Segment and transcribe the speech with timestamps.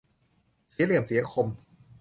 [0.71, 1.47] เสียเหลี่ยมเสียคม